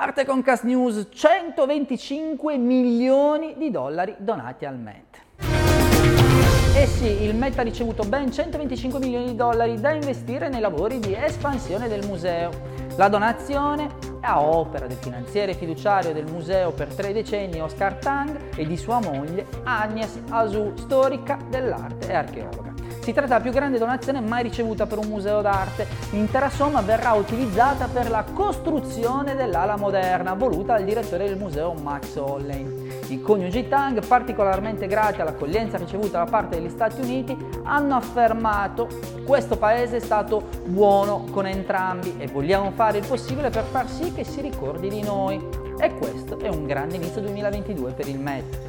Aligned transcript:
Arte 0.00 0.24
Concast 0.24 0.62
News, 0.62 1.08
125 1.10 2.56
milioni 2.56 3.56
di 3.56 3.68
dollari 3.72 4.14
donati 4.18 4.64
al 4.64 4.78
Met. 4.78 5.18
Eh 6.76 6.86
sì, 6.86 7.24
il 7.24 7.34
Met 7.34 7.58
ha 7.58 7.62
ricevuto 7.62 8.04
ben 8.04 8.30
125 8.30 9.00
milioni 9.00 9.24
di 9.24 9.34
dollari 9.34 9.80
da 9.80 9.90
investire 9.90 10.48
nei 10.48 10.60
lavori 10.60 11.00
di 11.00 11.12
espansione 11.14 11.88
del 11.88 12.06
museo. 12.06 12.50
La 12.96 13.08
donazione 13.08 13.88
a 14.20 14.40
opera 14.40 14.86
del 14.86 14.98
finanziere 14.98 15.54
fiduciario 15.54 16.12
del 16.12 16.30
museo 16.30 16.70
per 16.70 16.94
tre 16.94 17.12
decenni 17.12 17.60
Oscar 17.60 17.94
Tang 17.94 18.54
e 18.54 18.64
di 18.64 18.76
sua 18.76 19.00
moglie 19.00 19.46
Agnes 19.64 20.16
Asu, 20.28 20.74
storica 20.76 21.38
dell'arte 21.50 22.08
e 22.08 22.14
archeologa. 22.14 22.67
Si 23.08 23.14
tratta 23.14 23.38
della 23.38 23.40
più 23.40 23.52
grande 23.52 23.78
donazione 23.78 24.20
mai 24.20 24.42
ricevuta 24.42 24.84
per 24.84 24.98
un 24.98 25.06
museo 25.06 25.40
d'arte. 25.40 25.86
L'intera 26.10 26.50
somma 26.50 26.82
verrà 26.82 27.14
utilizzata 27.14 27.86
per 27.86 28.10
la 28.10 28.22
costruzione 28.22 29.34
dell'ala 29.34 29.78
moderna 29.78 30.34
voluta 30.34 30.74
dal 30.74 30.84
direttore 30.84 31.26
del 31.26 31.38
museo 31.38 31.72
Max 31.72 32.16
Holley. 32.16 33.06
I 33.06 33.22
coniugi 33.22 33.66
Tang, 33.66 34.06
particolarmente 34.06 34.86
grati 34.86 35.22
all'accoglienza 35.22 35.78
ricevuta 35.78 36.22
da 36.22 36.30
parte 36.30 36.60
degli 36.60 36.68
Stati 36.68 37.00
Uniti, 37.00 37.34
hanno 37.62 37.96
affermato 37.96 38.88
questo 39.24 39.56
paese 39.56 39.96
è 39.96 40.00
stato 40.00 40.46
buono 40.66 41.24
con 41.30 41.46
entrambi 41.46 42.14
e 42.18 42.26
vogliamo 42.26 42.72
fare 42.72 42.98
il 42.98 43.06
possibile 43.06 43.48
per 43.48 43.64
far 43.64 43.88
sì 43.88 44.12
che 44.12 44.24
si 44.24 44.42
ricordi 44.42 44.90
di 44.90 45.00
noi. 45.00 45.42
E 45.80 45.94
questo 45.94 46.38
è 46.40 46.48
un 46.48 46.66
grande 46.66 46.96
inizio 46.96 47.22
2022 47.22 47.92
per 47.92 48.06
il 48.06 48.18
Met. 48.18 48.67